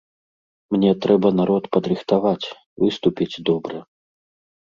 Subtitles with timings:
[0.75, 2.47] Мне трэба народ падрыхтаваць,
[2.85, 3.77] выступіць добра.